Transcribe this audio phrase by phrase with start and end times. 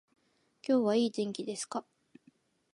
[0.67, 1.85] 今日はいい天気ですか